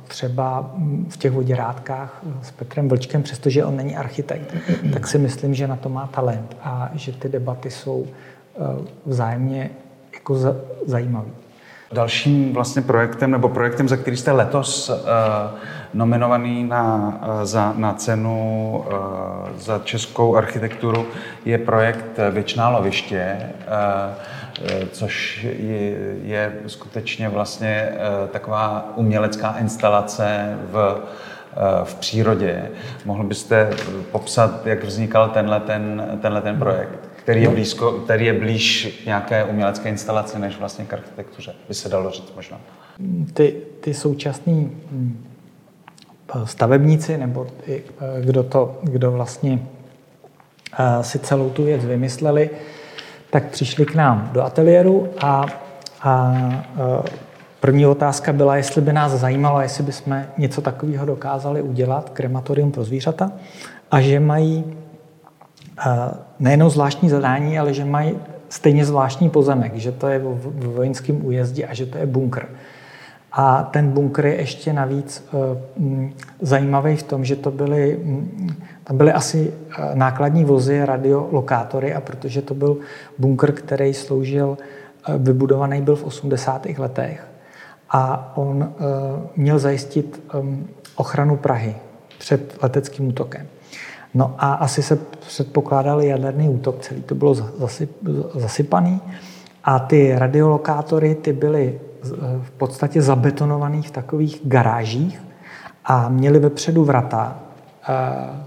[0.09, 0.75] třeba
[1.09, 4.55] v těch voděrádkách s Petrem Vlčkem, přestože on není architekt,
[4.93, 8.11] tak si myslím, že na to má talent a že ty debaty jsou e,
[9.07, 9.71] vzájemně
[10.15, 10.39] jako
[10.87, 11.46] zajímavé.
[11.93, 14.97] Dalším vlastně projektem, nebo projektem, za který jste letos uh,
[15.95, 21.07] nominovaný na, uh, za, na cenu uh, za českou architekturu,
[21.45, 23.37] je projekt Věčná loviště,
[24.91, 27.93] což je, je skutečně vlastně
[28.33, 31.03] taková umělecká instalace v
[31.85, 32.69] v přírodě.
[33.05, 33.71] Mohl byste
[34.13, 37.06] popsat, jak vznikal tenhle ten, tenhle ten projekt?
[37.27, 41.89] Který je, blízko, který je blíž nějaké umělecké instalaci než vlastně k architektuře, by se
[41.89, 42.61] dalo říct možná.
[43.35, 45.25] Ty, ty současní hm,
[46.45, 47.83] stavebníci, nebo ty,
[48.21, 49.59] kdo, to, kdo vlastně
[50.79, 52.51] eh, si celou tu věc vymysleli,
[53.31, 55.47] tak přišli k nám do ateliéru a,
[56.03, 57.11] a eh,
[57.61, 62.85] první otázka byla, jestli by nás zajímalo, jestli bychom něco takového dokázali udělat, krematorium pro
[62.85, 63.33] zvířata,
[63.91, 64.65] a že mají
[66.39, 68.15] nejenom zvláštní zadání, ale že mají
[68.49, 72.49] stejně zvláštní pozemek, že to je v vojenském újezdě a že to je bunkr.
[73.33, 75.29] A ten bunkr je ještě navíc
[75.77, 76.11] uh,
[76.41, 78.01] zajímavý v tom, že to byly,
[78.85, 82.77] tam byly asi uh, nákladní vozy, radiolokátory a protože to byl
[83.19, 84.49] bunkr, který sloužil,
[85.09, 86.67] uh, vybudovaný byl v 80.
[86.79, 87.27] letech
[87.91, 88.75] a on
[89.37, 91.77] měl zajistit um, ochranu Prahy
[92.19, 93.47] před leteckým útokem.
[94.15, 97.91] No a asi se předpokládal jaderný útok, celý to bylo zasyp,
[98.35, 99.01] zasypaný.
[99.65, 101.81] A ty radiolokátory ty byly
[102.43, 105.23] v podstatě zabetonované v takových garážích
[105.85, 107.39] a měly vepředu vrata
[107.89, 107.95] eh,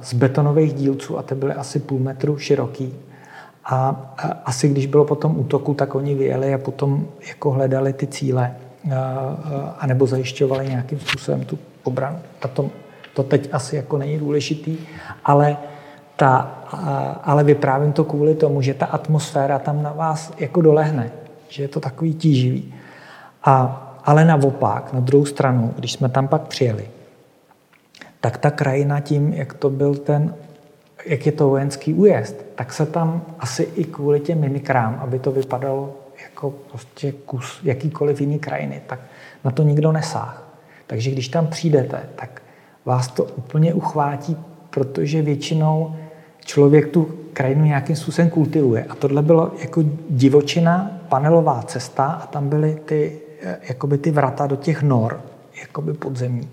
[0.01, 2.93] z betonových dílců a ty byly asi půl metru široký.
[3.65, 4.05] A
[4.45, 8.91] asi když bylo potom útoku, tak oni vyjeli a potom jako hledali ty cíle eh,
[8.91, 8.95] eh,
[9.79, 12.19] anebo zajišťovali nějakým způsobem tu obranu.
[12.39, 12.69] Tato
[13.19, 14.77] to teď asi jako není důležitý,
[15.25, 15.57] ale,
[16.15, 16.39] ta,
[17.23, 21.11] ale vyprávím to kvůli tomu, že ta atmosféra tam na vás jako dolehne,
[21.49, 22.73] že je to takový tíživý.
[23.43, 23.55] A,
[24.05, 26.87] ale naopak, na druhou stranu, když jsme tam pak přijeli,
[28.21, 30.35] tak ta krajina tím, jak to byl ten,
[31.05, 35.31] jak je to vojenský újezd, tak se tam asi i kvůli těm mimikrám, aby to
[35.31, 38.99] vypadalo jako prostě kus jakýkoliv jiný krajiny, tak
[39.43, 40.43] na to nikdo nesáh.
[40.87, 42.41] Takže když tam přijdete, tak
[42.89, 44.37] vás to úplně uchvátí,
[44.69, 45.95] protože většinou
[46.45, 48.83] člověk tu krajinu nějakým způsobem kultivuje.
[48.83, 53.19] A tohle bylo jako divočina, panelová cesta a tam byly ty,
[53.69, 55.21] jakoby ty vrata do těch nor,
[55.61, 56.49] jakoby podzemní.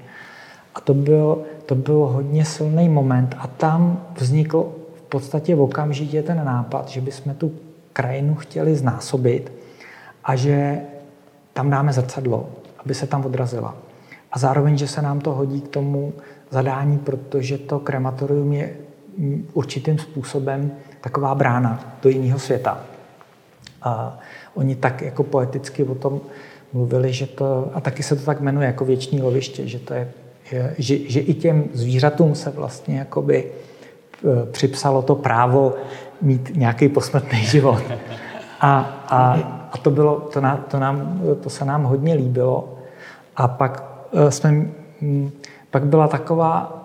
[0.75, 6.23] A to byl, to byl hodně silný moment a tam vznikl v podstatě v okamžitě
[6.23, 7.53] ten nápad, že bychom tu
[7.93, 9.53] krajinu chtěli znásobit
[10.25, 10.81] a že
[11.53, 12.49] tam dáme zrcadlo,
[12.85, 13.86] aby se tam odrazila.
[14.37, 16.13] A zároveň, že se nám to hodí k tomu
[16.51, 18.71] zadání, protože to krematorium je
[19.53, 22.81] určitým způsobem taková brána do jiného světa.
[23.83, 24.19] A
[24.55, 26.21] oni tak jako poeticky o tom
[26.73, 30.09] mluvili, že to, a taky se to tak jmenuje jako věčný loviště, že, to je,
[30.79, 35.75] že, že i těm zvířatům se vlastně jakoby e, připsalo to právo
[36.23, 37.83] mít nějaký posmrtný život.
[38.61, 39.33] A, a,
[39.73, 42.79] a to, bylo, to, nám, to, nám, to se nám hodně líbilo.
[43.37, 43.96] A pak
[44.29, 44.51] jsme,
[45.01, 45.31] mm,
[45.71, 46.83] pak byla taková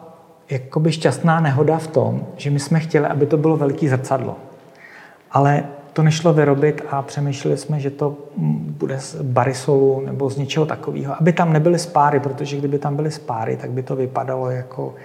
[0.49, 4.35] jakoby šťastná nehoda v tom, že my jsme chtěli, aby to bylo veliký zrcadlo.
[5.31, 5.63] Ale
[5.93, 10.65] to nešlo vyrobit a přemýšleli jsme, že to mm, bude z barisolu nebo z něčeho
[10.65, 14.95] takového, aby tam nebyly spáry, protože kdyby tam byly spáry, tak by to vypadalo jako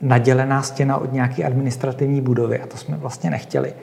[0.00, 3.74] nadělená stěna od nějaké administrativní budovy a to jsme vlastně nechtěli.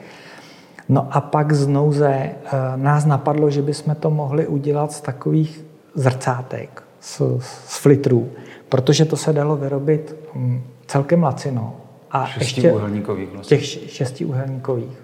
[0.88, 2.32] No a pak z nouze eh,
[2.76, 8.30] nás napadlo, že bychom to mohli udělat z takových zrcátek, z, z flitrů,
[8.68, 11.76] protože to se dalo vyrobit hm, celkem lacino.
[12.10, 13.56] A ještě uhelníkových vlastně.
[13.56, 15.02] Těch šesti uhelníkových.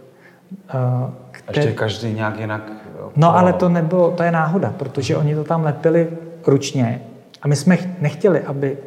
[0.75, 1.63] Uh, které...
[1.63, 2.73] Ještě každý nějak jinak...
[3.17, 6.09] No ale to nebylo, to je náhoda, protože oni to tam lepili
[6.47, 7.03] ručně
[7.43, 8.79] a my jsme nechtěli, aby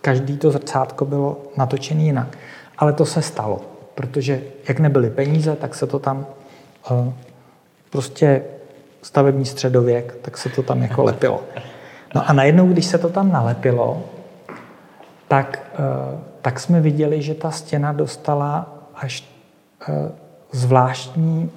[0.00, 2.38] každý to zrcátko bylo natočené jinak.
[2.78, 3.60] Ale to se stalo,
[3.94, 6.26] protože jak nebyly peníze, tak se to tam
[6.90, 7.12] uh,
[7.90, 8.42] prostě
[9.02, 11.42] stavební středověk, tak se to tam jako lepilo.
[12.14, 14.04] No a najednou, když se to tam nalepilo,
[15.28, 19.28] tak, eh, tak jsme viděli, že ta stěna dostala až
[19.88, 20.12] eh,
[20.52, 21.50] zvláštní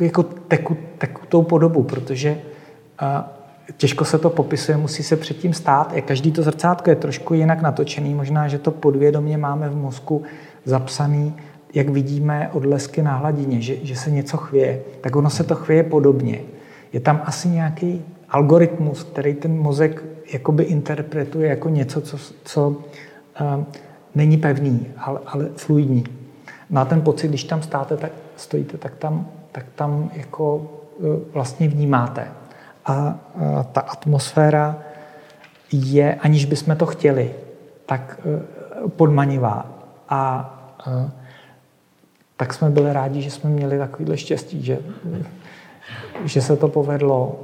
[0.00, 2.38] jako teku, tekutou podobu, protože
[3.02, 3.24] eh,
[3.76, 5.92] těžko se to popisuje, musí se předtím stát.
[6.04, 10.22] Každý to zrcátko je trošku jinak natočený, možná, že to podvědomě máme v mozku
[10.64, 11.36] zapsaný,
[11.74, 15.82] jak vidíme odlesky na hladině, že, že se něco chvěje, tak ono se to chvěje
[15.82, 16.40] podobně.
[16.92, 18.04] Je tam asi nějaký
[18.36, 23.64] algoritmus, který ten mozek jakoby interpretuje jako něco, co, co uh,
[24.14, 26.04] není pevný, ale, ale fluidní.
[26.74, 31.68] A ten pocit, když tam státe, tak, stojíte, tak tam, tak tam jako uh, vlastně
[31.68, 32.28] vnímáte.
[32.86, 33.18] a
[33.72, 34.78] ta atmosféra
[35.72, 37.34] je, aniž bychom to chtěli,
[37.86, 38.20] tak
[38.96, 39.66] podmanivá.
[40.08, 40.20] A
[42.36, 44.78] tak jsme byli rádi, že jsme měli takovýhle štěstí, že,
[46.24, 47.40] že se to povedlo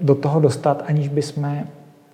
[0.00, 1.66] do toho dostat, aniž bychom,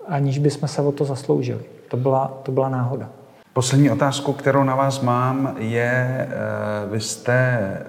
[0.08, 1.60] aniž bychom se o to zasloužili.
[1.88, 3.08] To byla, to byla náhoda.
[3.54, 7.84] Poslední otázku, kterou na vás mám, je, eh, vy jste, eh,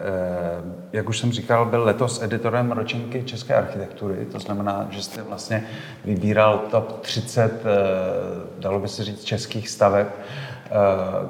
[0.93, 5.63] jak už jsem říkal, byl letos editorem ročenky české architektury, to znamená, že jste vlastně
[6.05, 7.69] vybíral top 30, eh,
[8.59, 10.07] dalo by se říct, českých staveb.
[10.65, 10.69] Eh,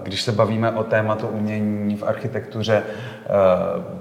[0.03, 3.29] když se bavíme o tématu umění v architektuře, eh,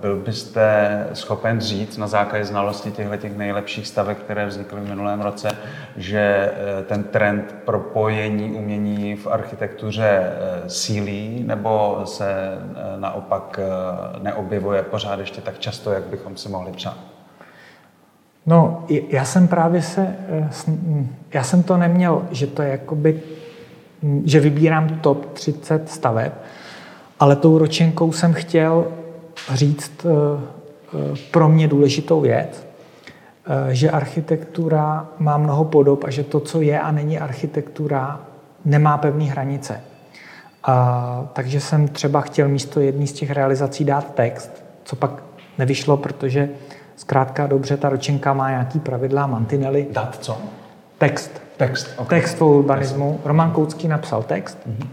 [0.01, 5.21] byl byste schopen říct na základě znalosti těchto těch nejlepších stavek, které vznikly v minulém
[5.21, 5.51] roce,
[5.97, 10.33] že eh, ten trend propojení umění v architektuře
[10.67, 12.59] sílí, nebo se
[12.97, 13.61] naopak
[14.23, 16.97] neobjevuje pořád ještě tak často, jak bychom si mohli přát?
[18.47, 20.17] No, já jsem právě se,
[21.33, 23.23] já jsem to neměl, že to je jakoby
[24.25, 26.33] že vybírám top 30 staveb,
[27.21, 28.87] ale tou ročenkou jsem chtěl
[29.53, 30.09] říct eh,
[30.95, 32.67] eh, pro mě důležitou věc,
[33.47, 38.21] eh, že architektura má mnoho podob a že to, co je a není architektura,
[38.65, 39.81] nemá pevné hranice.
[40.65, 45.23] A, takže jsem třeba chtěl místo jedné z těch realizací dát text, co pak
[45.59, 46.49] nevyšlo, protože
[46.97, 49.87] zkrátka dobře ta ročenka má nějaký pravidla mantinely.
[49.91, 50.39] Dát co?
[50.99, 51.44] Text.
[51.57, 52.21] Text, okay.
[52.21, 53.21] text o urbanismu.
[53.25, 54.89] Roman Koucký napsal text, mm-hmm.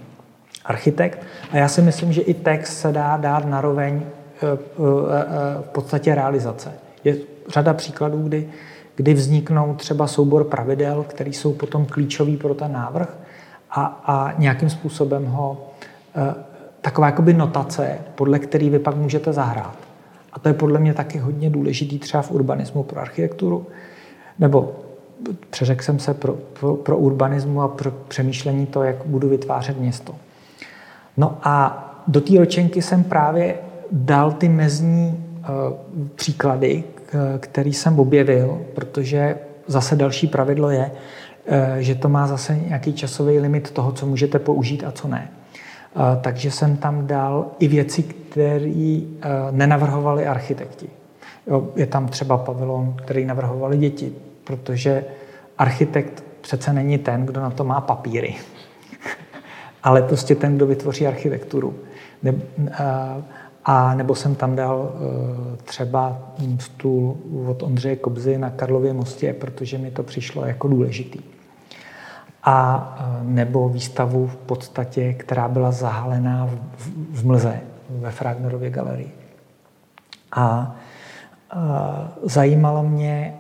[0.66, 1.20] architekt,
[1.52, 5.70] a já si myslím, že i text se dá dát naroveň eh, eh, eh, v
[5.70, 6.74] podstatě realizace.
[7.04, 8.50] Je řada příkladů, kdy,
[8.96, 13.18] kdy vzniknou třeba soubor pravidel, které jsou potom klíčový pro ten návrh
[13.72, 15.68] a, a nějakým způsobem ho
[16.82, 19.78] taková jakoby notace, podle který vy pak můžete zahrát.
[20.34, 23.68] A to je podle mě taky hodně důležitý třeba v urbanismu pro architekturu,
[24.40, 24.76] nebo
[25.50, 30.16] přeřekl jsem se pro, pro, pro urbanismu a pro přemýšlení to, jak budu vytvářet město.
[31.18, 33.56] No a do té ročenky jsem právě
[33.92, 35.48] dal ty mezní uh,
[36.16, 36.84] příklady,
[37.40, 43.40] který jsem objevil, protože zase další pravidlo je, uh, že to má zase nějaký časový
[43.40, 45.32] limit toho, co můžete použít a co ne.
[46.22, 49.02] Takže jsem tam dal i věci, které
[49.52, 50.90] nenavrhovali architekti.
[51.76, 54.14] Je tam třeba pavilon, který navrhovali děti,
[54.58, 55.06] protože
[55.58, 58.36] architekt přece není ten, kdo na to má papíry,
[59.84, 61.76] ale prostě ten, kdo vytvoří architekturu.
[62.24, 62.34] Ne,
[62.74, 63.18] a,
[63.66, 66.20] a nebo jsem tam dal e, třeba
[66.60, 71.20] stůl od Ondřeje Kobzy na Karlově mostě, protože mi to přišlo jako důležitý.
[72.44, 79.12] A e, nebo výstavu v podstatě, která byla zahalená v, v Mlze, ve Fragnerově galerii.
[80.32, 80.76] A,
[81.52, 83.34] a zajímalo mě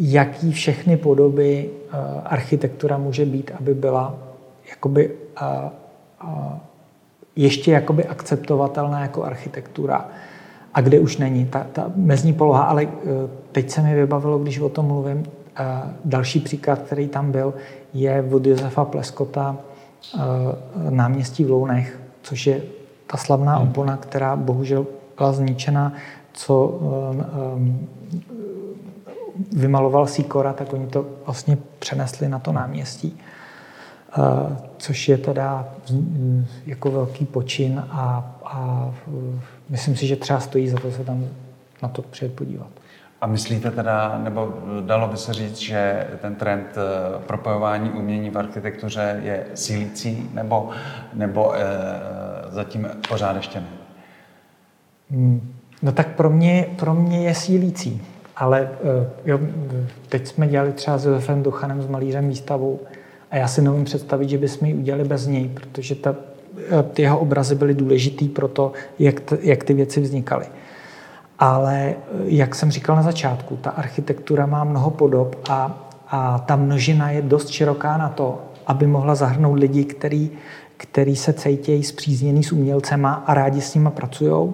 [0.00, 4.14] jaký všechny podoby uh, architektura může být, aby byla
[4.70, 5.10] jakoby,
[5.42, 6.52] uh, uh,
[7.36, 10.08] ještě jakoby akceptovatelná jako architektura
[10.74, 12.62] a kde už není ta, ta mezní poloha.
[12.62, 12.88] Ale
[13.52, 15.22] teď se mi vybavilo, když o tom mluvím,
[16.04, 17.54] další příklad, který tam byl,
[17.94, 19.56] je od Josefa Pleskota
[20.90, 22.62] náměstí v Lounech, což je
[23.06, 23.68] ta slavná hmm.
[23.68, 24.86] opona, která bohužel
[25.18, 25.92] byla zničena,
[26.32, 26.80] co
[29.52, 33.18] vymaloval Sikora, tak oni to vlastně přenesli na to náměstí,
[34.18, 35.68] eh, což je teda
[36.66, 38.90] jako velký počin a, a
[39.68, 41.24] myslím si, že třeba stojí za to se tam
[41.82, 42.68] na to přijet podívat.
[43.20, 48.38] A myslíte teda, nebo dalo by se říct, že ten trend eh, propojování umění v
[48.38, 50.70] architektuře je sílící, nebo,
[51.14, 51.60] nebo e,
[52.48, 53.66] zatím pořád ještě ne?
[55.10, 55.54] Hmm.
[55.82, 58.02] No tak pro mě, pro mě je sílící.
[58.40, 59.38] Ale eh, jo,
[60.08, 62.80] teď jsme dělali třeba s Josefem Duchanem, s malířem výstavu
[63.30, 66.14] a já si nevím představit, že bychom ji udělali bez něj, protože ta,
[66.70, 70.46] eh, ty jeho obrazy byly důležitý pro to, jak, t, jak ty věci vznikaly.
[71.38, 76.56] Ale eh, jak jsem říkal na začátku, ta architektura má mnoho podob a, a ta
[76.56, 80.30] množina je dost široká na to, aby mohla zahrnout lidi, který,
[80.76, 84.52] který se cítějí zpřízněný s umělcema a rádi s nimi pracují,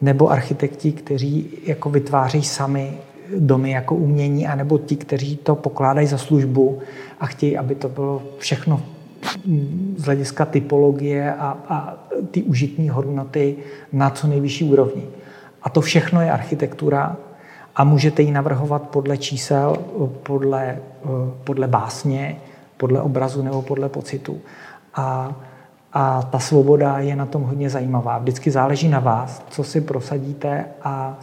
[0.00, 2.98] nebo architekti, kteří jako vytvářejí sami
[3.38, 6.78] domy jako umění, anebo ti, kteří to pokládají za službu
[7.20, 8.82] a chtějí, aby to bylo všechno
[9.96, 11.94] z hlediska typologie a, a
[12.30, 13.56] ty užitní hodnoty
[13.92, 15.02] na co nejvyšší úrovni.
[15.62, 17.16] A to všechno je architektura
[17.76, 19.76] a můžete ji navrhovat podle čísel,
[20.22, 20.78] podle,
[21.44, 22.36] podle básně,
[22.76, 24.38] podle obrazu nebo podle pocitu.
[24.94, 25.36] A,
[25.92, 28.18] a ta svoboda je na tom hodně zajímavá.
[28.18, 31.18] Vždycky záleží na vás, co si prosadíte a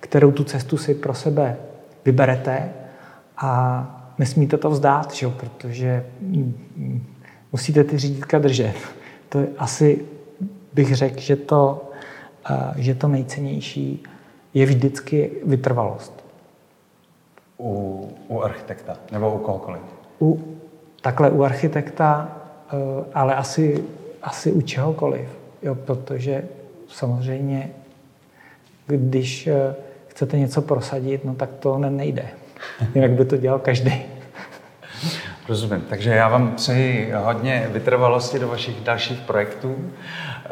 [0.00, 1.56] kterou tu cestu si pro sebe
[2.04, 2.72] vyberete
[3.36, 5.28] a nesmíte to vzdát, že?
[5.28, 7.06] protože mm,
[7.52, 8.74] musíte ty řídítka držet.
[9.28, 10.04] To je asi
[10.72, 11.90] bych řekl, že to,
[12.76, 14.02] že to nejcennější
[14.54, 16.24] je vždycky vytrvalost.
[17.58, 19.82] U, u architekta nebo u kohokoliv?
[20.20, 20.58] U,
[21.02, 22.36] takhle u architekta,
[22.72, 22.76] e,
[23.14, 23.84] ale asi,
[24.22, 25.28] asi u čehokoliv.
[25.62, 26.44] Jo, protože
[26.88, 27.70] samozřejmě,
[28.86, 29.74] když e,
[30.18, 32.28] chcete něco prosadit, no tak to nejde.
[32.94, 34.02] Jinak by to dělal každý.
[35.48, 35.80] Rozumím.
[35.88, 39.76] Takže já vám přeji hodně vytrvalosti do vašich dalších projektů.
[39.78, 40.48] Eh,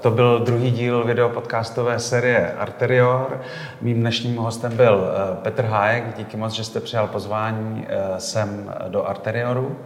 [0.00, 3.40] to byl druhý díl videopodcastové série Arterior.
[3.80, 6.04] Mým dnešním hostem byl eh, Petr Hájek.
[6.16, 9.76] Díky moc, že jste přijal pozvání eh, sem do Arterioru.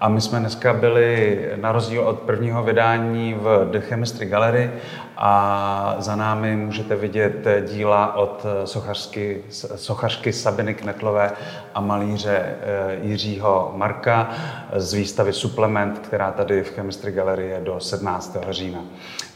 [0.00, 4.70] A my jsme dneska byli na rozdíl od prvního vydání v The Chemistry Gallery
[5.16, 9.42] a za námi můžete vidět díla od sochařky,
[9.76, 11.32] sochařky Sabiny Knetlové
[11.74, 14.30] a malíře eh, Jiřího Marka
[14.76, 18.36] z výstavy Supplement, která tady v Chemistry Gallery je do 17.
[18.50, 18.80] října.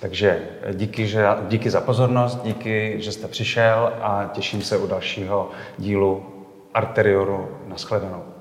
[0.00, 5.50] Takže díky, že, díky za pozornost, díky, že jste přišel a těším se u dalšího
[5.78, 6.26] dílu
[6.74, 7.48] Arterioru.
[7.66, 8.37] Naschledanou.